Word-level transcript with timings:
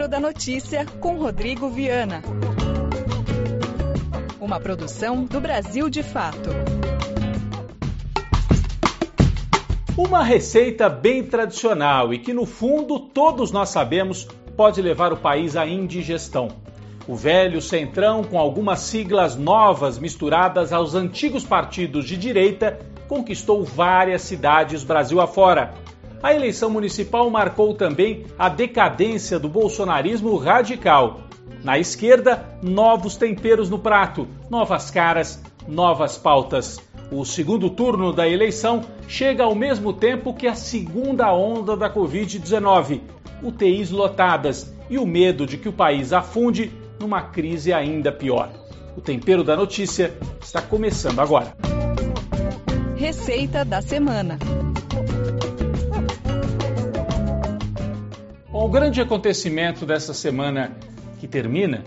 Tempero 0.00 0.08
da 0.08 0.20
Notícia 0.20 0.86
com 0.98 1.18
Rodrigo 1.18 1.68
Viana. 1.68 2.22
Uma 4.40 4.58
produção 4.58 5.26
do 5.26 5.38
Brasil 5.40 5.90
de 5.90 6.02
Fato. 6.02 6.48
Uma 9.98 10.22
receita 10.22 10.88
bem 10.88 11.24
tradicional 11.24 12.14
e 12.14 12.18
que, 12.18 12.32
no 12.32 12.46
fundo, 12.46 12.98
todos 12.98 13.52
nós 13.52 13.68
sabemos 13.68 14.26
pode 14.56 14.80
levar 14.80 15.12
o 15.12 15.18
país 15.18 15.54
à 15.54 15.66
indigestão. 15.66 16.48
O 17.06 17.14
velho 17.14 17.60
centrão, 17.60 18.24
com 18.24 18.38
algumas 18.38 18.80
siglas 18.80 19.36
novas 19.36 19.98
misturadas 19.98 20.72
aos 20.72 20.94
antigos 20.94 21.44
partidos 21.44 22.06
de 22.06 22.16
direita, 22.16 22.78
conquistou 23.06 23.64
várias 23.64 24.22
cidades 24.22 24.82
Brasil 24.82 25.20
afora. 25.20 25.74
A 26.22 26.34
eleição 26.34 26.68
municipal 26.68 27.30
marcou 27.30 27.74
também 27.74 28.26
a 28.38 28.48
decadência 28.48 29.38
do 29.38 29.48
bolsonarismo 29.48 30.36
radical. 30.36 31.22
Na 31.64 31.78
esquerda, 31.78 32.58
novos 32.62 33.16
temperos 33.16 33.70
no 33.70 33.78
prato, 33.78 34.28
novas 34.50 34.90
caras, 34.90 35.42
novas 35.66 36.18
pautas. 36.18 36.78
O 37.10 37.24
segundo 37.24 37.70
turno 37.70 38.12
da 38.12 38.28
eleição 38.28 38.82
chega 39.08 39.44
ao 39.44 39.54
mesmo 39.54 39.94
tempo 39.94 40.34
que 40.34 40.46
a 40.46 40.54
segunda 40.54 41.32
onda 41.32 41.74
da 41.74 41.92
Covid-19, 41.92 43.00
UTIs 43.42 43.90
lotadas 43.90 44.74
e 44.90 44.98
o 44.98 45.06
medo 45.06 45.46
de 45.46 45.56
que 45.56 45.68
o 45.68 45.72
país 45.72 46.12
afunde 46.12 46.70
numa 47.00 47.22
crise 47.22 47.72
ainda 47.72 48.12
pior. 48.12 48.50
O 48.94 49.00
tempero 49.00 49.42
da 49.42 49.56
notícia 49.56 50.14
está 50.40 50.60
começando 50.60 51.18
agora. 51.18 51.56
Receita 52.96 53.64
da 53.64 53.80
semana. 53.80 54.38
Bom, 58.52 58.64
o 58.64 58.68
grande 58.68 59.00
acontecimento 59.00 59.86
dessa 59.86 60.12
semana 60.12 60.76
que 61.20 61.28
termina 61.28 61.84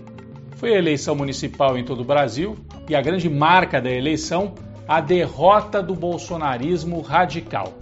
foi 0.56 0.74
a 0.74 0.78
eleição 0.78 1.14
municipal 1.14 1.76
em 1.76 1.84
todo 1.84 2.00
o 2.00 2.04
Brasil 2.04 2.56
e 2.88 2.94
a 2.96 3.02
grande 3.02 3.28
marca 3.28 3.82
da 3.82 3.90
eleição, 3.90 4.54
a 4.88 4.98
derrota 4.98 5.82
do 5.82 5.94
bolsonarismo 5.94 7.02
radical. 7.02 7.74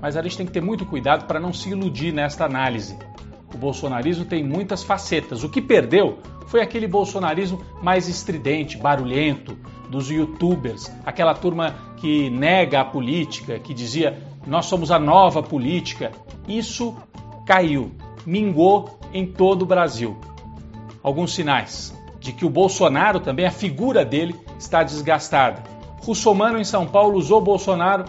Mas 0.00 0.16
a 0.16 0.22
gente 0.22 0.38
tem 0.38 0.46
que 0.46 0.52
ter 0.52 0.62
muito 0.62 0.86
cuidado 0.86 1.26
para 1.26 1.38
não 1.38 1.52
se 1.52 1.68
iludir 1.68 2.10
nesta 2.10 2.46
análise. 2.46 2.96
O 3.54 3.58
bolsonarismo 3.58 4.24
tem 4.24 4.42
muitas 4.42 4.82
facetas. 4.82 5.44
O 5.44 5.50
que 5.50 5.60
perdeu 5.60 6.18
foi 6.46 6.62
aquele 6.62 6.88
bolsonarismo 6.88 7.62
mais 7.82 8.08
estridente, 8.08 8.78
barulhento, 8.78 9.54
dos 9.90 10.10
youtubers, 10.10 10.90
aquela 11.04 11.34
turma 11.34 11.74
que 11.98 12.30
nega 12.30 12.80
a 12.80 12.84
política, 12.86 13.58
que 13.58 13.74
dizia 13.74 14.18
nós 14.46 14.64
somos 14.64 14.90
a 14.90 14.98
nova 14.98 15.42
política. 15.42 16.10
Isso 16.46 16.96
caiu, 17.48 17.92
mingou 18.26 18.98
em 19.10 19.24
todo 19.24 19.62
o 19.62 19.66
Brasil. 19.66 20.18
Alguns 21.02 21.34
sinais 21.34 21.96
de 22.20 22.30
que 22.30 22.44
o 22.44 22.50
Bolsonaro 22.50 23.20
também, 23.20 23.46
a 23.46 23.50
figura 23.50 24.04
dele, 24.04 24.36
está 24.58 24.82
desgastada. 24.82 25.62
Russomano 26.02 26.58
em 26.58 26.64
São 26.64 26.86
Paulo 26.86 27.16
usou 27.16 27.40
Bolsonaro 27.40 28.04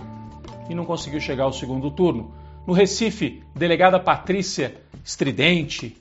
e 0.70 0.76
não 0.76 0.84
conseguiu 0.84 1.22
chegar 1.22 1.46
ao 1.46 1.54
segundo 1.54 1.90
turno. 1.90 2.34
No 2.68 2.74
Recife, 2.74 3.42
delegada 3.56 3.98
Patrícia 3.98 4.76
estridente, 5.06 5.96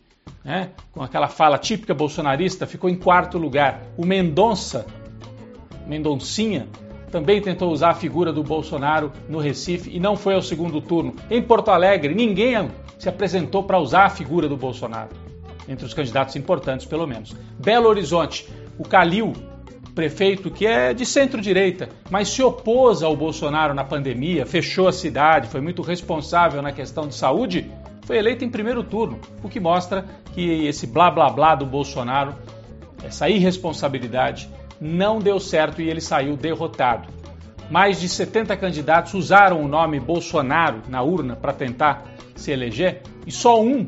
né, 0.44 0.70
com 0.90 1.00
aquela 1.00 1.28
fala 1.28 1.58
típica 1.58 1.94
bolsonarista, 1.94 2.66
ficou 2.66 2.90
em 2.90 2.96
quarto 2.96 3.38
lugar. 3.38 3.82
O 3.96 4.04
Mendonça, 4.04 4.84
Mendoncinha, 5.86 6.66
também 7.12 7.40
tentou 7.40 7.70
usar 7.70 7.90
a 7.90 7.94
figura 7.94 8.32
do 8.32 8.42
Bolsonaro 8.42 9.12
no 9.28 9.38
Recife 9.38 9.94
e 9.94 10.00
não 10.00 10.16
foi 10.16 10.34
ao 10.34 10.42
segundo 10.42 10.80
turno. 10.80 11.14
Em 11.30 11.40
Porto 11.40 11.70
Alegre, 11.70 12.12
ninguém 12.16 12.56
se 12.98 13.08
apresentou 13.08 13.62
para 13.62 13.78
usar 13.78 14.06
a 14.06 14.10
figura 14.10 14.48
do 14.48 14.56
Bolsonaro, 14.56 15.10
entre 15.68 15.86
os 15.86 15.94
candidatos 15.94 16.34
importantes, 16.36 16.86
pelo 16.86 17.06
menos. 17.06 17.34
Belo 17.58 17.88
Horizonte, 17.88 18.48
o 18.76 18.84
Calil, 18.84 19.32
prefeito 19.94 20.50
que 20.50 20.66
é 20.66 20.92
de 20.92 21.04
centro-direita, 21.04 21.88
mas 22.10 22.28
se 22.28 22.42
opôs 22.42 23.02
ao 23.02 23.16
Bolsonaro 23.16 23.74
na 23.74 23.84
pandemia, 23.84 24.46
fechou 24.46 24.88
a 24.88 24.92
cidade, 24.92 25.48
foi 25.48 25.60
muito 25.60 25.82
responsável 25.82 26.62
na 26.62 26.72
questão 26.72 27.08
de 27.08 27.14
saúde, 27.14 27.70
foi 28.02 28.16
eleito 28.16 28.44
em 28.44 28.48
primeiro 28.48 28.82
turno, 28.82 29.18
o 29.42 29.48
que 29.48 29.60
mostra 29.60 30.04
que 30.32 30.66
esse 30.66 30.86
blá 30.86 31.10
blá 31.10 31.28
blá 31.30 31.54
do 31.54 31.66
Bolsonaro, 31.66 32.34
essa 33.02 33.28
irresponsabilidade, 33.28 34.48
não 34.80 35.18
deu 35.18 35.40
certo 35.40 35.82
e 35.82 35.90
ele 35.90 36.00
saiu 36.00 36.36
derrotado. 36.36 37.08
Mais 37.70 38.00
de 38.00 38.08
70 38.08 38.56
candidatos 38.56 39.14
usaram 39.14 39.60
o 39.62 39.68
nome 39.68 40.00
Bolsonaro 40.00 40.82
na 40.88 41.02
urna 41.02 41.36
para 41.36 41.52
tentar 41.52 42.04
se 42.38 42.50
eleger 42.50 43.02
e 43.26 43.32
só 43.32 43.60
um 43.60 43.86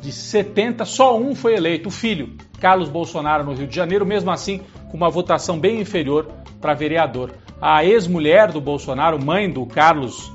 de 0.00 0.12
70, 0.12 0.84
só 0.84 1.18
um 1.18 1.34
foi 1.34 1.54
eleito, 1.54 1.88
o 1.88 1.92
filho, 1.92 2.36
Carlos 2.60 2.88
Bolsonaro, 2.88 3.44
no 3.44 3.54
Rio 3.54 3.66
de 3.66 3.74
Janeiro, 3.74 4.06
mesmo 4.06 4.30
assim 4.30 4.60
com 4.90 4.96
uma 4.96 5.10
votação 5.10 5.58
bem 5.58 5.80
inferior 5.80 6.30
para 6.60 6.74
vereador. 6.74 7.32
A 7.60 7.84
ex-mulher 7.84 8.52
do 8.52 8.60
Bolsonaro, 8.60 9.22
mãe 9.22 9.50
do 9.50 9.66
Carlos, 9.66 10.32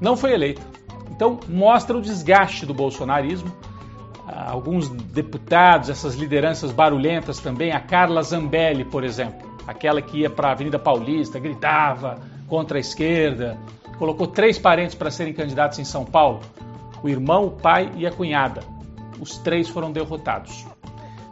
não 0.00 0.16
foi 0.16 0.32
eleita. 0.32 0.62
Então, 1.10 1.38
mostra 1.48 1.96
o 1.96 2.00
desgaste 2.00 2.64
do 2.64 2.72
bolsonarismo. 2.72 3.54
Ah, 4.26 4.50
alguns 4.50 4.88
deputados, 4.88 5.90
essas 5.90 6.14
lideranças 6.14 6.72
barulhentas 6.72 7.38
também, 7.40 7.72
a 7.72 7.80
Carla 7.80 8.22
Zambelli, 8.22 8.84
por 8.84 9.04
exemplo, 9.04 9.50
aquela 9.66 10.00
que 10.00 10.20
ia 10.20 10.30
para 10.30 10.48
a 10.48 10.52
Avenida 10.52 10.78
Paulista, 10.78 11.38
gritava 11.38 12.18
contra 12.48 12.78
a 12.78 12.80
esquerda, 12.80 13.58
colocou 14.00 14.26
três 14.26 14.58
parentes 14.58 14.94
para 14.94 15.10
serem 15.10 15.34
candidatos 15.34 15.78
em 15.78 15.84
São 15.84 16.06
Paulo: 16.06 16.40
o 17.02 17.08
irmão, 17.08 17.48
o 17.48 17.50
pai 17.50 17.92
e 17.96 18.06
a 18.06 18.10
cunhada. 18.10 18.62
Os 19.20 19.36
três 19.36 19.68
foram 19.68 19.92
derrotados. 19.92 20.64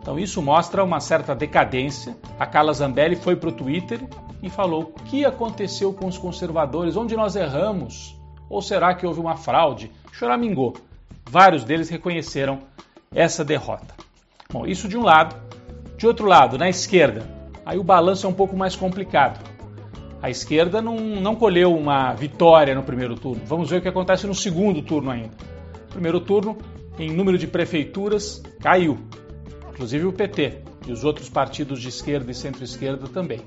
Então 0.03 0.19
isso 0.19 0.43
mostra 0.43 0.85
uma 0.85 1.01
certa 1.01 1.35
decadência. 1.35 2.15
A 2.39 2.45
Carla 2.45 2.75
Zambelli 2.75 3.17
foi 3.17 3.37
para 3.37 3.49
o 3.49 3.53
Twitter 3.53 4.07
e 4.43 4.51
falou: 4.51 4.83
o 4.83 5.03
que 5.05 5.25
aconteceu 5.25 5.95
com 5.95 6.07
os 6.07 6.19
conservadores? 6.19 6.95
Onde 6.95 7.17
nós 7.17 7.37
erramos? 7.37 8.15
Ou 8.51 8.61
será 8.61 8.95
que 8.95 9.07
houve 9.07 9.19
uma 9.19 9.37
fraude? 9.37 9.91
Choramingou. 10.13 10.77
Vários 11.25 11.65
deles 11.65 11.89
reconheceram 11.89 12.59
essa 13.15 13.43
derrota. 13.43 13.95
Bom, 14.53 14.67
isso 14.67 14.89
de 14.89 14.97
um 14.97 15.03
lado. 15.03 15.35
De 15.97 16.07
outro 16.07 16.27
lado, 16.27 16.59
na 16.59 16.69
esquerda, 16.69 17.27
aí 17.65 17.79
o 17.79 17.83
balanço 17.83 18.27
é 18.27 18.29
um 18.31 18.35
pouco 18.35 18.57
mais 18.57 18.77
complicado. 18.77 19.48
A 20.21 20.29
esquerda 20.29 20.83
não, 20.83 20.97
não 20.99 21.37
colheu 21.37 21.75
uma 21.75 22.13
vitória 22.13 22.75
no 22.75 22.83
primeiro 22.83 23.15
turno. 23.15 23.43
Vamos 23.47 23.71
ver 23.71 23.79
o 23.79 23.81
que 23.83 23.89
acontece 23.89 24.27
no 24.27 24.35
segundo 24.35 24.83
turno 24.83 25.11
ainda. 25.11 25.37
Primeiro 25.91 26.21
turno, 26.21 26.59
em 26.99 27.11
número 27.11 27.39
de 27.39 27.47
prefeituras, 27.47 28.43
caiu. 28.61 28.99
Inclusive 29.71 30.07
o 30.07 30.13
PT 30.13 30.59
e 30.87 30.93
os 30.93 31.05
outros 31.05 31.29
partidos 31.29 31.81
de 31.81 31.89
esquerda 31.89 32.31
e 32.31 32.35
centro-esquerda 32.35 33.07
também. 33.09 33.41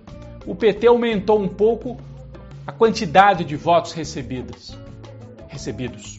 O 0.46 0.56
PT 0.56 0.88
aumentou 0.88 1.42
um 1.42 1.48
pouco 1.48 1.98
a 2.66 2.72
quantidade 2.72 3.44
de 3.44 3.56
votos 3.56 3.92
recebidas 3.92 4.78
recebidos. 5.52 6.18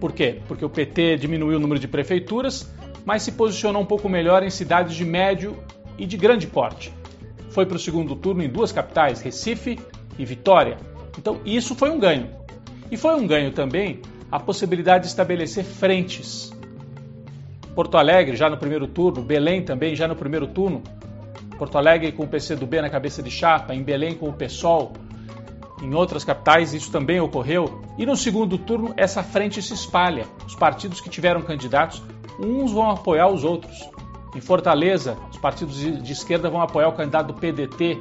Por 0.00 0.12
quê? 0.12 0.40
Porque 0.48 0.64
o 0.64 0.70
PT 0.70 1.16
diminuiu 1.16 1.58
o 1.58 1.60
número 1.60 1.78
de 1.78 1.86
prefeituras, 1.86 2.72
mas 3.04 3.22
se 3.22 3.32
posicionou 3.32 3.82
um 3.82 3.86
pouco 3.86 4.08
melhor 4.08 4.42
em 4.42 4.50
cidades 4.50 4.96
de 4.96 5.04
médio 5.04 5.56
e 5.98 6.06
de 6.06 6.16
grande 6.16 6.46
porte. 6.46 6.92
Foi 7.50 7.66
para 7.66 7.76
o 7.76 7.80
segundo 7.80 8.14
turno 8.14 8.42
em 8.42 8.48
duas 8.48 8.72
capitais, 8.72 9.20
Recife 9.20 9.78
e 10.18 10.24
Vitória. 10.24 10.76
Então, 11.18 11.40
isso 11.44 11.74
foi 11.74 11.90
um 11.90 11.98
ganho. 11.98 12.30
E 12.90 12.96
foi 12.96 13.14
um 13.14 13.26
ganho 13.26 13.52
também 13.52 14.00
a 14.30 14.38
possibilidade 14.38 15.04
de 15.04 15.10
estabelecer 15.10 15.64
frentes. 15.64 16.52
Porto 17.74 17.96
Alegre 17.96 18.36
já 18.36 18.50
no 18.50 18.56
primeiro 18.56 18.86
turno, 18.86 19.22
Belém 19.22 19.62
também 19.62 19.94
já 19.94 20.06
no 20.08 20.16
primeiro 20.16 20.46
turno. 20.46 20.82
Porto 21.56 21.78
Alegre 21.78 22.12
com 22.12 22.24
o 22.24 22.28
PCdoB 22.28 22.82
na 22.82 22.90
cabeça 22.90 23.22
de 23.22 23.30
chapa, 23.30 23.74
em 23.74 23.82
Belém 23.82 24.14
com 24.14 24.28
o 24.28 24.32
PSOL, 24.32 24.92
em 25.82 25.94
outras 25.94 26.24
capitais 26.24 26.74
isso 26.74 26.90
também 26.90 27.20
ocorreu. 27.20 27.82
E 27.96 28.04
no 28.04 28.16
segundo 28.16 28.58
turno, 28.58 28.92
essa 28.96 29.22
frente 29.22 29.62
se 29.62 29.74
espalha. 29.74 30.26
Os 30.46 30.54
partidos 30.54 31.00
que 31.00 31.08
tiveram 31.08 31.42
candidatos, 31.42 32.02
uns 32.40 32.72
vão 32.72 32.90
apoiar 32.90 33.28
os 33.28 33.44
outros. 33.44 33.88
Em 34.34 34.40
Fortaleza, 34.40 35.16
os 35.30 35.38
partidos 35.38 35.76
de 35.76 36.12
esquerda 36.12 36.50
vão 36.50 36.60
apoiar 36.60 36.88
o 36.88 36.92
candidato 36.92 37.28
do 37.28 37.34
PDT. 37.34 37.98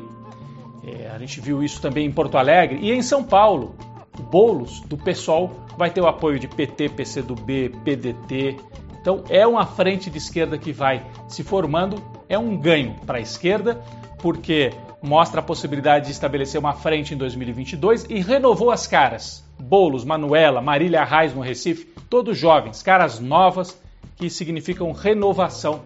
É, 0.83 1.09
a 1.09 1.17
gente 1.19 1.39
viu 1.39 1.63
isso 1.63 1.81
também 1.81 2.05
em 2.05 2.11
Porto 2.11 2.37
Alegre. 2.37 2.79
E 2.81 2.91
em 2.91 3.01
São 3.01 3.23
Paulo, 3.23 3.75
o 4.19 4.23
Boulos, 4.23 4.81
do 4.81 4.97
PSOL, 4.97 5.51
vai 5.77 5.89
ter 5.89 6.01
o 6.01 6.07
apoio 6.07 6.39
de 6.39 6.47
PT, 6.47 6.89
PCdoB, 6.89 7.69
PDT. 7.83 8.57
Então 8.99 9.23
é 9.29 9.47
uma 9.47 9.65
frente 9.65 10.09
de 10.09 10.17
esquerda 10.17 10.57
que 10.57 10.73
vai 10.73 11.05
se 11.27 11.43
formando, 11.43 12.03
é 12.27 12.37
um 12.37 12.57
ganho 12.57 12.95
para 13.05 13.19
a 13.19 13.21
esquerda, 13.21 13.81
porque 14.17 14.73
mostra 15.01 15.39
a 15.39 15.43
possibilidade 15.43 16.07
de 16.07 16.11
estabelecer 16.11 16.59
uma 16.59 16.73
frente 16.73 17.13
em 17.13 17.17
2022 17.17 18.05
e 18.09 18.19
renovou 18.19 18.71
as 18.71 18.85
caras. 18.85 19.45
Bolos, 19.59 20.03
Manuela, 20.03 20.61
Marília 20.61 21.01
Arraes 21.01 21.33
no 21.33 21.41
Recife, 21.41 21.85
todos 22.09 22.37
jovens, 22.37 22.83
caras 22.83 23.19
novas 23.19 23.79
que 24.15 24.29
significam 24.29 24.91
renovação 24.91 25.81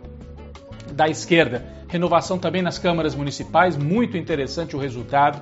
da 0.93 1.07
esquerda. 1.07 1.65
Renovação 1.87 2.37
também 2.37 2.61
nas 2.61 2.77
câmaras 2.77 3.15
municipais, 3.15 3.75
muito 3.77 4.17
interessante 4.17 4.75
o 4.75 4.79
resultado. 4.79 5.41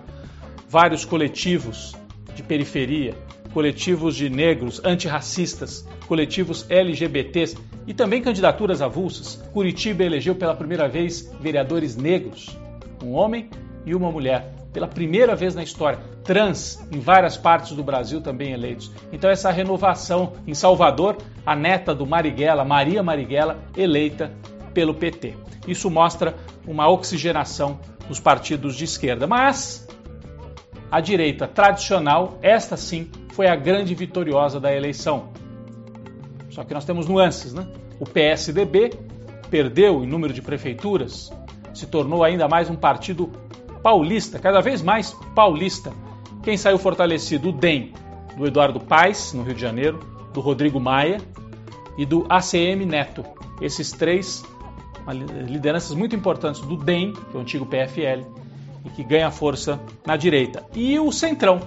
Vários 0.67 1.05
coletivos 1.05 1.95
de 2.35 2.43
periferia 2.43 3.15
coletivos 3.53 4.15
de 4.15 4.29
negros, 4.29 4.81
antirracistas, 4.83 5.87
coletivos 6.07 6.65
LGBTs 6.69 7.57
e 7.87 7.93
também 7.93 8.21
candidaturas 8.21 8.81
avulsas. 8.81 9.35
Curitiba 9.51 10.03
elegeu 10.03 10.35
pela 10.35 10.55
primeira 10.55 10.87
vez 10.87 11.31
vereadores 11.39 11.95
negros, 11.95 12.57
um 13.03 13.13
homem 13.13 13.49
e 13.85 13.95
uma 13.95 14.11
mulher, 14.11 14.53
pela 14.71 14.87
primeira 14.87 15.35
vez 15.35 15.55
na 15.55 15.63
história. 15.63 15.99
Trans 16.23 16.79
em 16.91 16.99
várias 16.99 17.37
partes 17.37 17.71
do 17.71 17.83
Brasil 17.83 18.21
também 18.21 18.51
eleitos. 18.51 18.91
Então 19.11 19.29
essa 19.29 19.49
renovação 19.49 20.33
em 20.45 20.53
Salvador, 20.53 21.17
a 21.45 21.55
neta 21.55 21.95
do 21.95 22.05
Marighella, 22.05 22.63
Maria 22.63 23.01
Marighella, 23.01 23.57
eleita 23.75 24.31
pelo 24.73 24.93
PT. 24.93 25.35
Isso 25.67 25.89
mostra 25.89 26.35
uma 26.67 26.89
oxigenação 26.89 27.79
nos 28.07 28.19
partidos 28.19 28.75
de 28.75 28.85
esquerda. 28.85 29.27
Mas 29.27 29.87
a 30.91 30.99
direita 30.99 31.47
tradicional, 31.47 32.37
esta 32.41 32.75
sim, 32.75 33.09
foi 33.33 33.47
a 33.47 33.55
grande 33.55 33.93
vitoriosa 33.93 34.59
da 34.59 34.75
eleição. 34.75 35.29
Só 36.49 36.63
que 36.63 36.73
nós 36.73 36.85
temos 36.85 37.07
nuances, 37.07 37.53
né? 37.53 37.67
O 37.99 38.05
PSDB 38.05 38.91
perdeu 39.49 40.03
em 40.03 40.07
número 40.07 40.33
de 40.33 40.41
prefeituras, 40.41 41.31
se 41.73 41.85
tornou 41.85 42.23
ainda 42.23 42.47
mais 42.47 42.69
um 42.69 42.75
partido 42.75 43.29
paulista, 43.83 44.39
cada 44.39 44.61
vez 44.61 44.81
mais 44.81 45.15
paulista. 45.35 45.93
Quem 46.43 46.57
saiu 46.57 46.77
fortalecido? 46.77 47.49
O 47.49 47.51
DEM, 47.51 47.93
do 48.35 48.45
Eduardo 48.45 48.79
Paes, 48.79 49.33
no 49.33 49.43
Rio 49.43 49.53
de 49.53 49.61
Janeiro, 49.61 49.99
do 50.33 50.41
Rodrigo 50.41 50.79
Maia 50.79 51.19
e 51.97 52.05
do 52.05 52.25
ACM 52.29 52.85
Neto. 52.85 53.23
Esses 53.61 53.91
três 53.91 54.43
lideranças 55.47 55.95
muito 55.95 56.15
importantes 56.15 56.61
do 56.61 56.77
DEM, 56.77 57.13
que 57.13 57.35
é 57.35 57.37
o 57.37 57.41
antigo 57.41 57.65
PFL, 57.65 58.23
e 58.85 58.89
que 58.89 59.03
ganha 59.03 59.31
força 59.31 59.79
na 60.05 60.15
direita. 60.15 60.63
E 60.75 60.99
o 60.99 61.11
Centrão, 61.11 61.59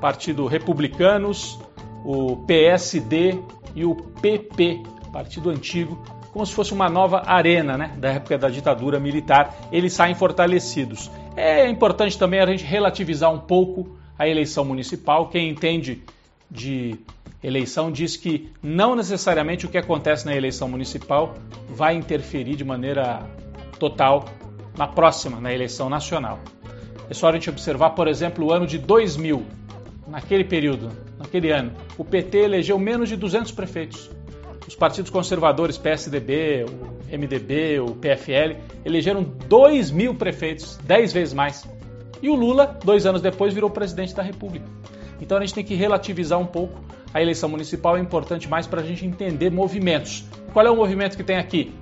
Partido 0.00 0.46
Republicanos, 0.46 1.58
o 2.04 2.36
PSD 2.46 3.38
e 3.74 3.84
o 3.84 3.94
PP, 3.94 4.82
partido 5.12 5.50
antigo, 5.50 5.98
como 6.32 6.44
se 6.44 6.52
fosse 6.52 6.74
uma 6.74 6.88
nova 6.88 7.22
arena 7.24 7.78
né, 7.78 7.92
da 7.96 8.10
época 8.10 8.36
da 8.36 8.50
ditadura 8.50 9.00
militar, 9.00 9.56
eles 9.72 9.94
saem 9.94 10.14
fortalecidos. 10.14 11.10
É 11.34 11.66
importante 11.68 12.18
também 12.18 12.40
a 12.40 12.46
gente 12.46 12.62
relativizar 12.62 13.32
um 13.32 13.38
pouco 13.38 13.96
a 14.18 14.28
eleição 14.28 14.64
municipal. 14.64 15.28
Quem 15.28 15.48
entende 15.48 16.02
de 16.50 16.98
eleição 17.42 17.90
diz 17.90 18.16
que 18.16 18.50
não 18.62 18.96
necessariamente 18.96 19.66
o 19.66 19.68
que 19.68 19.78
acontece 19.78 20.26
na 20.26 20.34
eleição 20.34 20.68
municipal 20.68 21.34
vai 21.68 21.94
interferir 21.94 22.56
de 22.56 22.64
maneira 22.64 23.26
total 23.78 24.24
na 24.76 24.86
próxima, 24.86 25.40
na 25.40 25.52
eleição 25.52 25.88
nacional. 25.88 26.38
É 27.08 27.14
só 27.14 27.28
a 27.28 27.32
gente 27.32 27.48
observar, 27.48 27.90
por 27.90 28.08
exemplo, 28.08 28.46
o 28.46 28.52
ano 28.52 28.66
de 28.66 28.78
2000. 28.78 29.44
Naquele 30.08 30.44
período, 30.44 30.90
naquele 31.18 31.50
ano, 31.50 31.72
o 31.98 32.04
PT 32.04 32.38
elegeu 32.38 32.78
menos 32.78 33.08
de 33.08 33.16
200 33.16 33.50
prefeitos. 33.52 34.10
Os 34.66 34.74
partidos 34.74 35.10
conservadores, 35.10 35.78
PSDB, 35.78 36.64
o 36.64 37.16
MDB, 37.16 37.80
o 37.80 37.94
PFL, 37.94 38.56
elegeram 38.84 39.22
2 39.22 39.90
mil 39.90 40.14
prefeitos, 40.14 40.76
10 40.84 41.12
vezes 41.12 41.34
mais. 41.34 41.68
E 42.20 42.28
o 42.28 42.34
Lula, 42.34 42.78
dois 42.84 43.06
anos 43.06 43.20
depois, 43.20 43.54
virou 43.54 43.70
presidente 43.70 44.14
da 44.14 44.22
República. 44.22 44.66
Então 45.20 45.38
a 45.38 45.40
gente 45.40 45.54
tem 45.54 45.64
que 45.64 45.74
relativizar 45.74 46.38
um 46.38 46.46
pouco. 46.46 46.80
A 47.12 47.22
eleição 47.22 47.48
municipal 47.48 47.96
é 47.96 48.00
importante 48.00 48.48
mais 48.48 48.66
para 48.66 48.80
a 48.80 48.84
gente 48.84 49.06
entender 49.06 49.50
movimentos. 49.50 50.24
Qual 50.52 50.66
é 50.66 50.70
o 50.70 50.76
movimento 50.76 51.16
que 51.16 51.24
tem 51.24 51.36
aqui? 51.36 51.74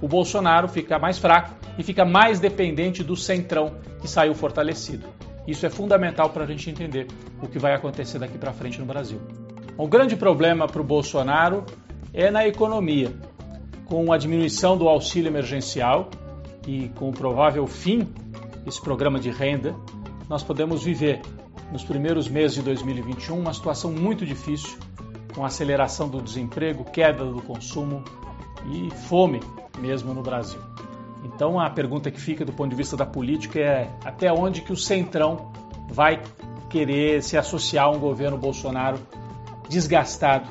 O 0.00 0.08
Bolsonaro 0.08 0.68
fica 0.68 0.98
mais 0.98 1.18
fraco 1.18 1.54
e 1.78 1.82
fica 1.82 2.04
mais 2.04 2.40
dependente 2.40 3.04
do 3.04 3.16
centrão 3.16 3.74
que 4.00 4.08
saiu 4.08 4.34
fortalecido. 4.34 5.06
Isso 5.46 5.66
é 5.66 5.70
fundamental 5.70 6.30
para 6.30 6.44
a 6.44 6.46
gente 6.46 6.70
entender 6.70 7.06
o 7.42 7.48
que 7.48 7.58
vai 7.58 7.74
acontecer 7.74 8.18
daqui 8.18 8.38
para 8.38 8.52
frente 8.52 8.78
no 8.78 8.86
Brasil. 8.86 9.20
O 9.76 9.86
grande 9.88 10.16
problema 10.16 10.66
para 10.66 10.80
o 10.80 10.84
Bolsonaro 10.84 11.64
é 12.12 12.30
na 12.30 12.46
economia. 12.46 13.12
Com 13.84 14.12
a 14.12 14.18
diminuição 14.18 14.76
do 14.76 14.88
auxílio 14.88 15.28
emergencial 15.28 16.10
e 16.66 16.88
com 16.90 17.08
o 17.08 17.12
provável 17.12 17.66
fim 17.66 18.08
desse 18.64 18.80
programa 18.80 19.18
de 19.18 19.30
renda, 19.30 19.74
nós 20.28 20.42
podemos 20.42 20.84
viver 20.84 21.20
nos 21.70 21.84
primeiros 21.84 22.28
meses 22.28 22.56
de 22.56 22.62
2021 22.62 23.38
uma 23.38 23.54
situação 23.54 23.92
muito 23.92 24.26
difícil, 24.26 24.78
com 25.34 25.44
aceleração 25.44 26.08
do 26.08 26.20
desemprego, 26.20 26.84
queda 26.84 27.24
do 27.24 27.40
consumo 27.42 28.02
e 28.70 28.90
fome 28.90 29.40
mesmo 29.78 30.12
no 30.12 30.22
Brasil. 30.22 30.60
Então 31.24 31.60
a 31.60 31.70
pergunta 31.70 32.10
que 32.10 32.20
fica 32.20 32.44
do 32.44 32.52
ponto 32.52 32.70
de 32.70 32.76
vista 32.76 32.96
da 32.96 33.06
política 33.06 33.60
é 33.60 33.90
até 34.04 34.32
onde 34.32 34.62
que 34.62 34.72
o 34.72 34.76
Centrão 34.76 35.52
vai 35.88 36.20
querer 36.68 37.22
se 37.22 37.36
associar 37.36 37.86
a 37.86 37.90
um 37.90 37.98
governo 37.98 38.36
Bolsonaro 38.36 38.98
desgastado 39.68 40.48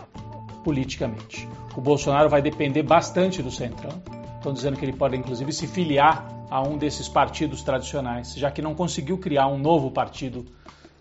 politicamente. 0.63 1.47
O 1.75 1.81
Bolsonaro 1.81 2.29
vai 2.29 2.41
depender 2.41 2.83
bastante 2.83 3.41
do 3.41 3.51
Centrão. 3.51 4.01
Estão 4.35 4.53
dizendo 4.53 4.77
que 4.77 4.85
ele 4.85 4.93
pode, 4.93 5.15
inclusive, 5.17 5.51
se 5.51 5.67
filiar 5.67 6.27
a 6.49 6.61
um 6.61 6.77
desses 6.77 7.07
partidos 7.07 7.61
tradicionais, 7.61 8.33
já 8.35 8.49
que 8.49 8.61
não 8.61 8.73
conseguiu 8.73 9.17
criar 9.17 9.47
um 9.47 9.57
novo 9.57 9.91
partido 9.91 10.45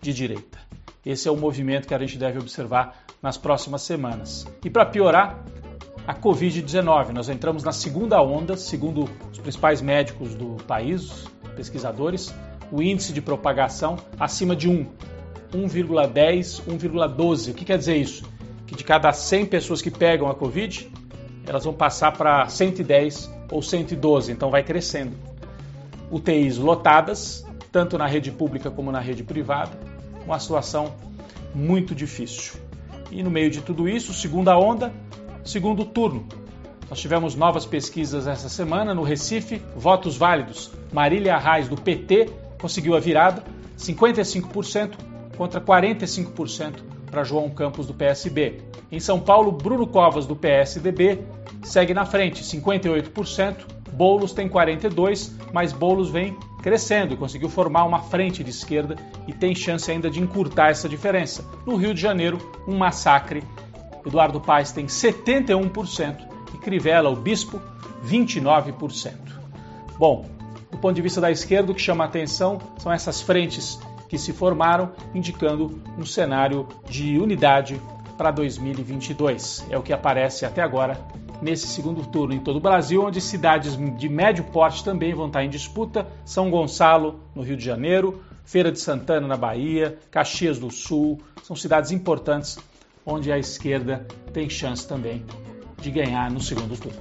de 0.01 0.13
direita. 0.13 0.59
Esse 1.05 1.27
é 1.27 1.31
o 1.31 1.37
movimento 1.37 1.87
que 1.87 1.93
a 1.93 1.99
gente 1.99 2.17
deve 2.17 2.39
observar 2.39 3.03
nas 3.21 3.37
próximas 3.37 3.81
semanas. 3.81 4.45
E 4.63 4.69
para 4.69 4.85
piorar, 4.85 5.43
a 6.09 6.15
Covid-19. 6.15 7.09
Nós 7.09 7.29
entramos 7.29 7.63
na 7.63 7.71
segunda 7.71 8.19
onda, 8.19 8.57
segundo 8.57 9.07
os 9.31 9.37
principais 9.37 9.79
médicos 9.79 10.33
do 10.33 10.55
país, 10.63 11.25
pesquisadores, 11.55 12.33
o 12.71 12.81
índice 12.81 13.13
de 13.13 13.21
propagação 13.21 13.95
acima 14.19 14.55
de 14.55 14.67
1, 14.67 14.87
1,10, 15.53 16.63
1,12. 16.67 17.51
O 17.51 17.53
que 17.53 17.63
quer 17.63 17.77
dizer 17.77 17.97
isso? 17.97 18.23
Que 18.65 18.73
de 18.73 18.83
cada 18.83 19.13
100 19.13 19.45
pessoas 19.45 19.83
que 19.83 19.91
pegam 19.91 20.27
a 20.27 20.33
Covid, 20.33 20.91
elas 21.45 21.63
vão 21.63 21.75
passar 21.75 22.11
para 22.13 22.49
110 22.49 23.31
ou 23.51 23.61
112, 23.61 24.31
então 24.31 24.49
vai 24.49 24.63
crescendo. 24.63 25.15
UTIs 26.09 26.57
lotadas, 26.57 27.45
tanto 27.71 27.99
na 27.99 28.07
rede 28.07 28.31
pública 28.31 28.71
como 28.71 28.91
na 28.91 28.99
rede 28.99 29.23
privada, 29.23 29.77
uma 30.29 30.39
situação 30.39 30.93
muito 31.55 31.95
difícil. 31.95 32.53
E 33.11 33.23
no 33.23 33.31
meio 33.31 33.49
de 33.49 33.61
tudo 33.61 33.89
isso, 33.89 34.13
segunda 34.13 34.55
onda, 34.57 34.93
segundo 35.43 35.83
turno. 35.83 36.27
Nós 36.87 36.99
tivemos 36.99 37.33
novas 37.35 37.65
pesquisas 37.65 38.27
essa 38.27 38.47
semana 38.47 38.93
no 38.93 39.01
Recife, 39.01 39.59
votos 39.75 40.15
válidos. 40.15 40.71
Marília 40.93 41.35
Arraes, 41.35 41.67
do 41.67 41.75
PT, 41.75 42.29
conseguiu 42.61 42.95
a 42.95 42.99
virada, 42.99 43.43
55% 43.77 44.91
contra 45.35 45.59
45% 45.59 46.75
para 47.09 47.23
João 47.23 47.49
Campos, 47.49 47.87
do 47.87 47.93
PSB. 47.95 48.61
Em 48.91 48.99
São 48.99 49.19
Paulo, 49.19 49.51
Bruno 49.51 49.87
Covas, 49.87 50.27
do 50.27 50.35
PSDB, 50.35 51.23
segue 51.63 51.93
na 51.93 52.05
frente, 52.05 52.43
58%. 52.43 53.55
Boulos 53.93 54.31
tem 54.31 54.47
42%, 54.47 55.31
mas 55.51 55.73
Boulos 55.73 56.11
vem 56.11 56.37
crescendo 56.61 57.17
conseguiu 57.17 57.49
formar 57.49 57.85
uma 57.85 58.01
frente 58.01 58.43
de 58.43 58.49
esquerda 58.49 58.95
e 59.27 59.33
tem 59.33 59.55
chance 59.55 59.89
ainda 59.89 60.09
de 60.09 60.19
encurtar 60.19 60.69
essa 60.69 60.89
diferença. 60.89 61.45
No 61.65 61.75
Rio 61.75 61.93
de 61.93 62.01
Janeiro, 62.01 62.37
um 62.67 62.77
massacre 62.77 63.43
Eduardo 64.05 64.39
Paes 64.39 64.71
tem 64.71 64.85
71% 64.85 66.17
e 66.53 66.57
Crivella, 66.57 67.09
o 67.09 67.15
bispo, 67.15 67.61
29%. 68.05 69.13
Bom, 69.97 70.25
do 70.71 70.77
ponto 70.77 70.95
de 70.95 71.01
vista 71.01 71.19
da 71.19 71.31
esquerda, 71.31 71.71
o 71.71 71.75
que 71.75 71.81
chama 71.81 72.03
a 72.03 72.07
atenção 72.07 72.59
são 72.77 72.91
essas 72.91 73.21
frentes 73.21 73.79
que 74.07 74.17
se 74.17 74.33
formaram, 74.33 74.91
indicando 75.13 75.81
um 75.97 76.05
cenário 76.05 76.67
de 76.89 77.19
unidade 77.19 77.79
para 78.17 78.31
2022. 78.31 79.65
É 79.69 79.77
o 79.77 79.83
que 79.83 79.93
aparece 79.93 80.45
até 80.45 80.61
agora 80.61 80.99
nesse 81.41 81.67
segundo 81.67 82.05
turno 82.05 82.33
em 82.33 82.39
todo 82.39 82.57
o 82.57 82.61
Brasil, 82.61 83.03
onde 83.03 83.21
cidades 83.21 83.77
de 83.97 84.09
médio 84.09 84.43
porte 84.45 84.83
também 84.83 85.13
vão 85.13 85.27
estar 85.27 85.43
em 85.43 85.49
disputa: 85.49 86.07
São 86.25 86.49
Gonçalo, 86.49 87.19
no 87.35 87.41
Rio 87.41 87.57
de 87.57 87.65
Janeiro, 87.65 88.21
Feira 88.43 88.71
de 88.71 88.79
Santana, 88.79 89.27
na 89.27 89.37
Bahia, 89.37 89.97
Caxias 90.09 90.57
do 90.57 90.71
Sul, 90.71 91.21
são 91.43 91.55
cidades 91.55 91.91
importantes 91.91 92.57
onde 93.05 93.31
a 93.31 93.37
esquerda 93.37 94.07
tem 94.33 94.49
chance 94.49 94.87
também 94.87 95.25
de 95.79 95.91
ganhar 95.91 96.29
no 96.31 96.41
segundo 96.41 96.77
turno. 96.77 96.99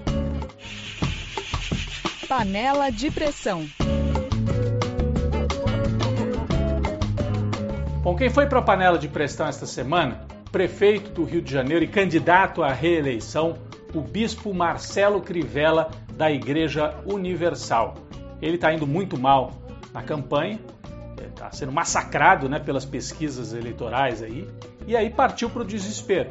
Panela 2.28 2.90
de 2.90 3.10
pressão. 3.10 3.66
Bom, 8.02 8.14
quem 8.14 8.30
foi 8.30 8.46
para 8.46 8.58
a 8.58 8.62
panela 8.62 8.98
de 8.98 9.08
pressão 9.08 9.46
esta 9.46 9.66
semana? 9.66 10.26
Prefeito 10.52 11.10
do 11.10 11.24
Rio 11.24 11.42
de 11.42 11.52
Janeiro 11.52 11.84
e 11.84 11.88
candidato 11.88 12.62
à 12.62 12.72
reeleição, 12.72 13.58
o 13.94 14.00
bispo 14.00 14.52
Marcelo 14.52 15.20
Crivella, 15.20 15.90
da 16.12 16.30
Igreja 16.30 16.94
Universal. 17.06 17.94
Ele 18.40 18.56
está 18.56 18.72
indo 18.72 18.86
muito 18.86 19.18
mal 19.18 19.52
na 19.92 20.02
campanha, 20.02 20.58
está 21.38 21.50
sendo 21.52 21.72
massacrado 21.72 22.48
né, 22.48 22.58
pelas 22.58 22.84
pesquisas 22.84 23.52
eleitorais 23.52 24.22
aí, 24.22 24.48
e 24.86 24.96
aí 24.96 25.08
partiu 25.08 25.48
para 25.48 25.62
o 25.62 25.64
desespero. 25.64 26.30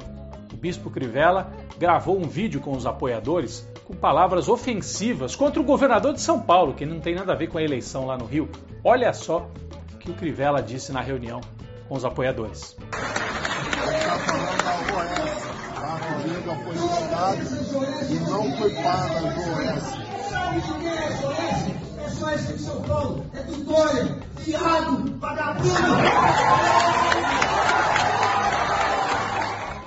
O 0.54 0.58
bispo 0.58 0.90
Crivella 0.90 1.52
gravou 1.78 2.18
um 2.18 2.28
vídeo 2.28 2.60
com 2.60 2.72
os 2.72 2.86
apoiadores 2.86 3.68
com 3.86 3.94
palavras 3.94 4.50
ofensivas 4.50 5.36
contra 5.36 5.62
o 5.62 5.64
governador 5.64 6.14
de 6.14 6.22
São 6.22 6.40
Paulo, 6.42 6.74
que 6.74 6.86
não 6.86 7.00
tem 7.00 7.16
nada 7.16 7.32
a 7.32 7.36
ver 7.36 7.48
com 7.48 7.58
a 7.58 7.64
eleição 7.64 8.06
lá 8.06 8.18
no 8.18 8.26
Rio. 8.26 8.50
Olha 8.84 9.14
só 9.14 9.50
o 9.94 9.98
que 9.98 10.12
o 10.12 10.14
Crivella 10.14 10.62
disse 10.62 10.92
na 10.92 11.02
reunião 11.02 11.40
com 11.88 11.96
os 11.96 12.04
apoiadores. 12.04 12.76
Cidade 16.74 17.42
e 18.12 18.20
não 18.20 18.58
foi 18.58 18.74
Oeste. 18.74 20.08
É 21.98 22.10
só 22.10 22.32
esse 22.32 22.54
de 22.54 22.60
São 22.60 22.82
Paulo, 22.82 23.26
é 23.34 23.42
Vitória, 23.44 24.18
viado, 24.40 25.20
vagabundo! 25.20 25.70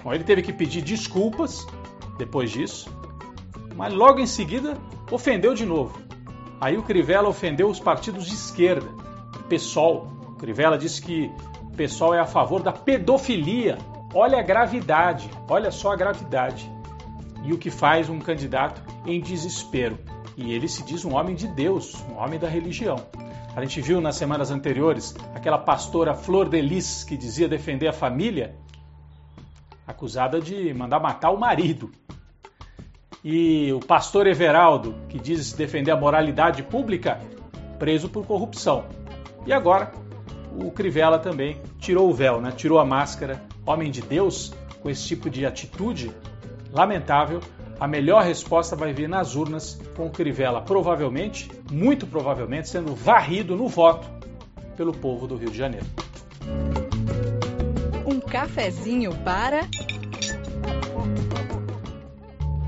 Bom, 0.05 0.15
ele 0.15 0.25
teve 0.25 0.43
que 0.43 0.53
pedir 0.53 0.83
desculpas 0.83 1.67
depois 2.19 2.51
disso, 2.51 2.91
mas 3.77 3.93
logo 3.93 4.21
em 4.21 4.27
seguida 4.27 4.77
ofendeu 5.11 5.55
de 5.55 5.67
novo. 5.67 5.99
Aí 6.61 6.77
o 6.77 6.83
Crivella 6.83 7.29
ofendeu 7.29 7.69
os 7.69 7.81
partidos 7.81 8.27
de 8.27 8.35
esquerda, 8.35 8.89
PSOL. 9.51 10.07
O 10.29 10.35
Crivella 10.37 10.79
disse 10.79 11.03
que 11.03 11.31
o 11.65 11.71
PSOL 11.77 12.15
é 12.15 12.21
a 12.21 12.27
favor 12.27 12.63
da 12.63 12.73
pedofilia. 12.73 13.77
Olha 14.13 14.39
a 14.39 14.43
gravidade, 14.43 15.31
olha 15.49 15.71
só 15.71 15.93
a 15.93 15.97
gravidade. 15.97 16.71
E 17.45 17.53
o 17.53 17.59
que 17.59 17.71
faz 17.71 18.09
um 18.09 18.19
candidato 18.19 18.83
em 19.07 19.21
desespero. 19.21 19.99
E 20.37 20.53
ele 20.53 20.69
se 20.69 20.83
diz 20.83 21.05
um 21.05 21.15
homem 21.15 21.35
de 21.35 21.47
Deus, 21.47 21.95
um 22.11 22.17
homem 22.17 22.39
da 22.39 22.49
religião. 22.49 22.97
A 23.55 23.61
gente 23.63 23.81
viu 23.81 24.01
nas 24.01 24.17
semanas 24.17 24.51
anteriores 24.51 25.15
aquela 25.35 25.59
pastora 25.59 26.15
Flor 26.15 26.49
de 26.49 26.61
Lis 26.61 27.05
que 27.05 27.17
dizia 27.17 27.49
defender 27.49 27.89
a 27.89 27.93
família, 27.93 28.55
acusada 29.87 30.41
de 30.41 30.73
mandar 30.73 31.01
matar 31.01 31.31
o 31.31 31.39
marido. 31.39 31.91
E 33.23 33.73
o 33.73 33.81
pastor 33.81 34.27
Everaldo, 34.27 34.95
que 35.09 35.19
diz 35.19 35.53
defender 35.53 35.91
a 35.91 35.97
moralidade 35.97 36.63
pública, 36.63 37.21
preso 37.79 38.09
por 38.09 38.25
corrupção. 38.25 38.85
E 39.47 39.53
agora, 39.53 39.93
o 40.59 40.71
Crivella 40.71 41.19
também 41.19 41.61
tirou 41.79 42.09
o 42.09 42.15
véu, 42.15 42.41
né? 42.41 42.51
tirou 42.53 42.79
a 42.79 42.85
máscara. 42.85 43.43
Homem 43.65 43.91
de 43.91 44.01
Deus, 44.01 44.53
com 44.83 44.89
esse 44.91 45.07
tipo 45.07 45.29
de 45.29 45.45
atitude 45.45 46.11
lamentável, 46.73 47.41
a 47.79 47.89
melhor 47.89 48.23
resposta 48.23 48.77
vai 48.77 48.93
vir 48.93 49.09
nas 49.09 49.35
urnas, 49.35 49.81
com 49.97 50.07
o 50.07 50.11
Crivella 50.11 50.61
provavelmente, 50.61 51.51
muito 51.71 52.07
provavelmente, 52.07 52.69
sendo 52.69 52.95
varrido 52.95 53.57
no 53.57 53.69
voto 53.69 54.07
pelo 54.77 54.93
povo 54.93 55.27
do 55.27 55.37
Rio 55.37 55.51
de 55.51 55.57
Janeiro. 55.57 55.87
Um 58.07 58.21
cafezinho 58.21 59.15
para. 59.25 59.63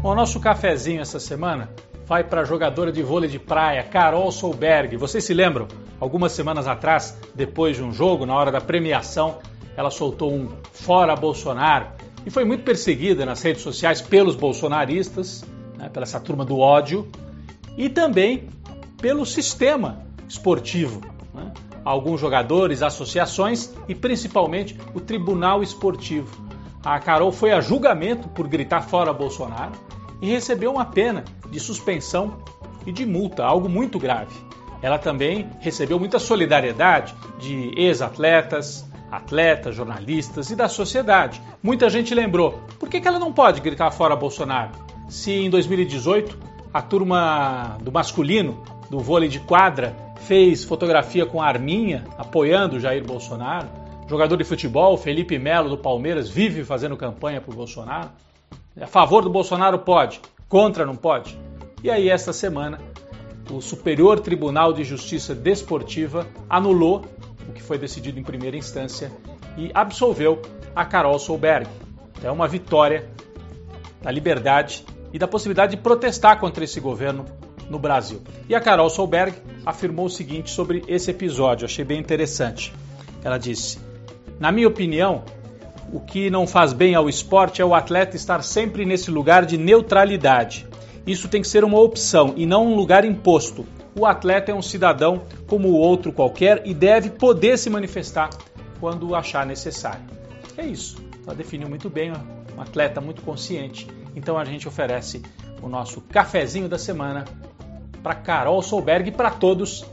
O 0.03 0.15
nosso 0.15 0.41
cafezinho 0.41 1.01
essa 1.01 1.21
semana 1.21 1.71
vai 2.07 2.25
para 2.25 2.41
a 2.41 2.45
jogadora 2.45 2.91
de 2.91 3.03
vôlei 3.03 3.31
de 3.31 3.39
praia, 3.39 3.83
Carol 3.83 4.31
Solberg. 4.33 4.97
Vocês 4.97 5.25
se 5.25 5.33
lembram? 5.35 5.69
Algumas 6.01 6.33
semanas 6.33 6.67
atrás, 6.67 7.17
depois 7.35 7.77
de 7.77 7.83
um 7.83 7.93
jogo, 7.93 8.27
na 8.27 8.35
hora 8.35 8.51
da 8.51 8.61
premiação, 8.61 9.39
ela 9.77 9.91
soltou 9.91 10.33
um 10.33 10.49
fora 10.73 11.15
Bolsonaro 11.17 11.87
e 12.25 12.31
foi 12.31 12.45
muito 12.45 12.63
perseguida 12.63 13.27
nas 13.27 13.43
redes 13.43 13.63
sociais 13.63 14.01
pelos 14.01 14.37
bolsonaristas, 14.37 15.45
né, 15.77 15.89
pela 15.89 16.05
essa 16.05 16.21
turma 16.21 16.45
do 16.45 16.59
ódio 16.59 17.09
e 17.77 17.89
também 17.89 18.49
pelo 19.01 19.27
sistema 19.27 20.07
esportivo. 20.29 21.01
Né? 21.35 21.53
Alguns 21.85 22.21
jogadores, 22.21 22.83
associações 22.83 23.73
e 23.89 23.95
principalmente 23.95 24.79
o 24.95 25.01
Tribunal 25.01 25.63
Esportivo. 25.63 26.47
A 26.85 26.99
Carol 27.01 27.33
foi 27.33 27.53
a 27.53 27.61
julgamento 27.61 28.29
por 28.29 28.47
gritar 28.47 28.83
fora 28.83 29.13
Bolsonaro 29.13 29.73
e 30.21 30.31
recebeu 30.31 30.71
uma 30.73 30.85
pena 30.85 31.25
de 31.51 31.59
suspensão 31.59 32.43
e 32.87 32.93
de 32.93 33.05
multa, 33.05 33.45
algo 33.45 33.69
muito 33.69 33.99
grave. 33.99 34.35
Ela 34.81 34.99
também 34.99 35.49
recebeu 35.61 35.99
muita 35.99 36.19
solidariedade 36.19 37.15
de 37.39 37.73
ex-atletas, 37.77 38.85
atletas, 39.13 39.75
jornalistas 39.75 40.51
e 40.51 40.57
da 40.57 40.69
sociedade. 40.69 41.41
Muita 41.63 41.91
gente 41.91 42.15
lembrou: 42.15 42.59
por 42.81 42.89
que 42.89 43.07
ela 43.07 43.19
não 43.19 43.31
pode 43.31 43.61
gritar 43.61 43.91
fora 43.91 44.17
Bolsonaro? 44.17 44.73
Se 45.09 45.31
em 45.31 45.51
2018 45.51 46.39
a 46.73 46.81
turma 46.81 47.77
do 47.83 47.93
masculino 47.93 48.63
do 48.89 48.99
vôlei 48.99 49.29
de 49.29 49.39
quadra 49.41 49.95
fez 50.23 50.65
fotografia 50.65 51.27
com 51.27 51.43
a 51.43 51.47
arminha 51.47 52.05
apoiando 52.17 52.81
Jair 52.81 53.05
Bolsonaro, 53.05 53.69
jogador 54.09 54.37
de 54.39 54.45
futebol 54.45 54.97
Felipe 54.97 55.39
Melo 55.39 55.69
do 55.69 55.77
Palmeiras 55.77 56.31
vive 56.31 56.65
fazendo 56.65 56.97
campanha 56.97 57.41
por 57.41 57.55
Bolsonaro. 57.55 58.09
A 58.81 58.87
favor 58.87 59.23
do 59.23 59.29
Bolsonaro 59.29 59.81
pode, 59.81 60.21
contra 60.49 60.87
não 60.87 60.97
pode. 60.97 61.39
E 61.85 61.91
aí, 61.91 62.09
esta 62.09 62.33
semana, 62.33 62.79
o 63.51 63.61
Superior 63.61 64.21
Tribunal 64.21 64.73
de 64.73 64.85
Justiça 64.85 65.35
Desportiva 65.35 66.27
anulou 66.49 67.05
o 67.49 67.53
que 67.53 67.63
foi 67.63 67.79
decidido 67.79 68.19
em 68.19 68.23
primeira 68.23 68.57
instância 68.57 69.11
e 69.57 69.71
absolveu 69.75 70.41
a 70.75 70.85
Carol 70.85 71.19
Solberg. 71.19 71.69
É 72.23 72.31
uma 72.31 72.49
vitória 72.49 73.09
da 74.01 74.11
liberdade 74.11 74.85
e 75.13 75.19
da 75.19 75.29
possibilidade 75.29 75.77
de 75.77 75.83
protestar 75.83 76.39
contra 76.39 76.65
esse 76.65 76.81
governo 76.81 77.25
no 77.69 77.79
Brasil. 77.79 78.21
E 78.49 78.55
a 78.55 78.61
Carol 78.61 78.91
Solberg 78.91 79.35
afirmou 79.65 80.07
o 80.07 80.11
seguinte 80.11 80.51
sobre 80.51 80.83
esse 80.89 81.11
episódio, 81.11 81.65
achei 81.65 81.85
bem 81.85 81.99
interessante. 81.99 82.73
Ela 83.23 83.39
disse: 83.39 83.79
Na 84.39 84.51
minha 84.51 84.69
opinião, 84.69 85.25
o 85.93 86.01
que 86.01 86.31
não 86.31 86.47
faz 86.47 86.73
bem 86.73 86.95
ao 86.95 87.09
esporte 87.09 87.61
é 87.61 87.65
o 87.65 87.75
atleta 87.75 88.17
estar 88.17 88.43
sempre 88.43 88.85
nesse 88.85 89.11
lugar 89.11 89.45
de 89.45 89.59
neutralidade. 89.59 90.67
Isso 91.07 91.29
tem 91.29 91.43
que 91.43 91.49
ser 91.49 91.65
uma 91.65 91.81
opção 91.81 92.35
e 92.37 92.47
não 92.47 92.67
um 92.67 92.75
lugar 92.75 93.05
imposto. 93.05 93.67
O 93.95 94.07
atleta 94.07 94.51
é 94.51 94.55
um 94.55 94.63
cidadão 94.63 95.25
como 95.47 95.69
o 95.69 95.77
outro 95.77 96.13
qualquer 96.13 96.63
e 96.65 96.73
deve 96.73 97.11
poder 97.11 97.59
se 97.59 97.69
manifestar 97.69 98.31
quando 98.81 99.15
achar 99.15 99.45
necessário. 99.45 100.03
É 100.57 100.65
isso. 100.65 100.97
Ela 101.27 101.35
definiu 101.35 101.69
muito 101.69 101.91
bem, 101.91 102.13
um 102.57 102.61
atleta 102.61 103.01
muito 103.01 103.23
consciente. 103.23 103.87
Então 104.17 104.39
a 104.39 104.45
gente 104.45 104.67
oferece 104.67 105.23
o 105.63 105.69
nosso 105.69 106.01
cafezinho 106.01 106.69
da 106.69 106.79
semana 106.79 107.25
para 108.03 108.15
Carol 108.15 108.61
Solberg 108.63 109.09
e 109.09 109.13
para 109.13 109.31
todos 109.31 109.85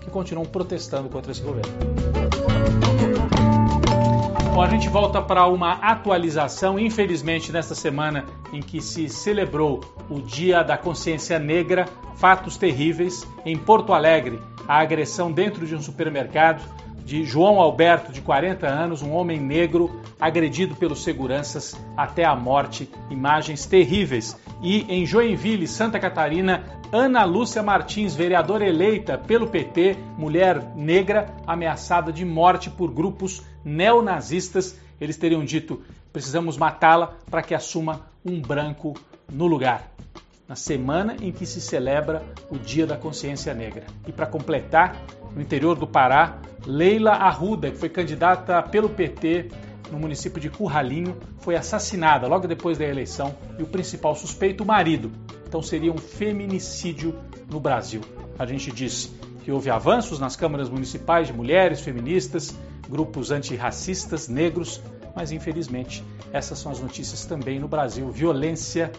que 0.00 0.10
continuam 0.10 0.46
protestando 0.46 1.08
contra 1.08 1.30
esse 1.30 1.42
governo. 1.42 1.72
Bom, 4.52 4.60
a 4.60 4.68
gente 4.68 4.88
volta 4.88 5.22
para 5.22 5.46
uma 5.46 5.72
atualização, 5.72 6.78
infelizmente, 6.78 7.50
nesta 7.50 7.74
semana 7.74 8.26
em 8.52 8.60
que 8.60 8.82
se 8.82 9.08
celebrou 9.08 9.80
o 10.10 10.20
Dia 10.20 10.62
da 10.62 10.76
Consciência 10.76 11.38
Negra, 11.38 11.86
fatos 12.16 12.56
terríveis. 12.56 13.26
Em 13.44 13.56
Porto 13.56 13.92
Alegre, 13.92 14.40
a 14.66 14.78
agressão 14.78 15.30
dentro 15.30 15.66
de 15.66 15.74
um 15.74 15.82
supermercado 15.82 16.62
de 17.04 17.24
João 17.24 17.60
Alberto, 17.60 18.12
de 18.12 18.20
40 18.20 18.66
anos, 18.66 19.02
um 19.02 19.12
homem 19.12 19.40
negro, 19.40 20.00
agredido 20.20 20.74
pelos 20.76 21.02
seguranças 21.02 21.76
até 21.96 22.24
a 22.24 22.34
morte. 22.34 22.88
Imagens 23.10 23.66
terríveis. 23.66 24.36
E 24.62 24.82
em 24.88 25.04
Joinville, 25.04 25.66
Santa 25.66 25.98
Catarina, 25.98 26.64
Ana 26.92 27.24
Lúcia 27.24 27.62
Martins, 27.62 28.14
vereadora 28.14 28.66
eleita 28.66 29.18
pelo 29.18 29.48
PT, 29.48 29.96
mulher 30.16 30.62
negra, 30.76 31.34
ameaçada 31.46 32.12
de 32.12 32.24
morte 32.24 32.70
por 32.70 32.92
grupos 32.92 33.42
neonazistas. 33.64 34.78
Eles 35.00 35.16
teriam 35.16 35.44
dito: 35.44 35.82
precisamos 36.12 36.56
matá-la 36.56 37.14
para 37.30 37.42
que 37.42 37.54
assuma 37.54 38.02
um 38.24 38.40
branco 38.40 38.94
no 39.30 39.46
lugar. 39.46 39.90
Na 40.52 40.56
semana 40.56 41.16
em 41.22 41.32
que 41.32 41.46
se 41.46 41.62
celebra 41.62 42.22
o 42.50 42.58
Dia 42.58 42.86
da 42.86 42.94
Consciência 42.94 43.54
Negra. 43.54 43.86
E 44.06 44.12
para 44.12 44.26
completar, 44.26 45.02
no 45.34 45.40
interior 45.40 45.78
do 45.78 45.86
Pará, 45.86 46.42
Leila 46.66 47.12
Arruda, 47.12 47.70
que 47.70 47.78
foi 47.78 47.88
candidata 47.88 48.62
pelo 48.62 48.90
PT 48.90 49.48
no 49.90 49.98
município 49.98 50.38
de 50.38 50.50
Curralinho, 50.50 51.16
foi 51.38 51.56
assassinada 51.56 52.26
logo 52.26 52.46
depois 52.46 52.76
da 52.76 52.84
eleição 52.84 53.34
e 53.58 53.62
o 53.62 53.66
principal 53.66 54.14
suspeito, 54.14 54.62
o 54.62 54.66
marido. 54.66 55.10
Então 55.48 55.62
seria 55.62 55.90
um 55.90 55.96
feminicídio 55.96 57.18
no 57.50 57.58
Brasil. 57.58 58.02
A 58.38 58.44
gente 58.44 58.70
disse 58.70 59.10
que 59.42 59.50
houve 59.50 59.70
avanços 59.70 60.18
nas 60.18 60.36
câmaras 60.36 60.68
municipais 60.68 61.28
de 61.28 61.32
mulheres, 61.32 61.80
feministas, 61.80 62.54
grupos 62.90 63.30
antirracistas, 63.30 64.28
negros, 64.28 64.82
mas 65.16 65.32
infelizmente 65.32 66.04
essas 66.30 66.58
são 66.58 66.70
as 66.70 66.78
notícias 66.78 67.24
também 67.24 67.58
no 67.58 67.68
Brasil. 67.68 68.10
Violência 68.10 68.92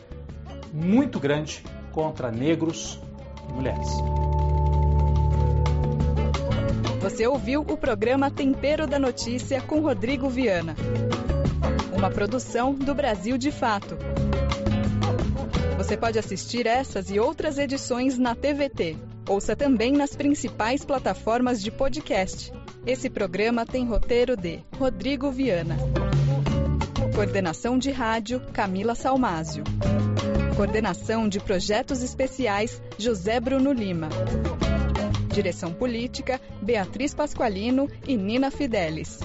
muito 0.74 1.20
grande 1.20 1.64
contra 1.92 2.32
negros 2.32 3.00
e 3.48 3.54
mulheres. 3.54 3.88
Você 7.00 7.28
ouviu 7.28 7.62
o 7.62 7.78
programa 7.78 8.32
Tempero 8.32 8.88
da 8.88 8.98
Notícia 8.98 9.62
com 9.62 9.82
Rodrigo 9.82 10.30
Viana. 10.30 10.76
Uma 11.96 12.10
produção 12.10 12.74
do 12.74 12.96
Brasil 12.96 13.38
de 13.38 13.52
Fato. 13.52 13.98
Você 15.78 15.96
pode 15.96 16.18
assistir 16.18 16.66
essas 16.66 17.12
e 17.12 17.20
outras 17.20 17.58
edições 17.58 18.18
na 18.18 18.34
TVT. 18.34 18.96
Ouça 19.28 19.56
também 19.56 19.92
nas 19.92 20.16
principais 20.16 20.84
plataformas 20.84 21.62
de 21.62 21.70
podcast. 21.72 22.52
Esse 22.86 23.10
programa 23.10 23.66
tem 23.66 23.86
roteiro 23.86 24.36
de 24.36 24.62
Rodrigo 24.78 25.30
Viana. 25.30 25.78
Coordenação 27.14 27.78
de 27.78 27.92
rádio 27.92 28.42
Camila 28.54 28.96
Salmásio. 28.96 29.64
Coordenação 30.56 31.28
de 31.28 31.40
projetos 31.40 32.04
especiais 32.04 32.80
José 32.98 33.40
Bruno 33.40 33.72
Lima. 33.72 34.08
Direção 35.34 35.74
política 35.74 36.40
Beatriz 36.62 37.12
Pasqualino 37.12 37.90
e 38.08 38.16
Nina 38.16 38.52
Fidelis. 38.52 39.20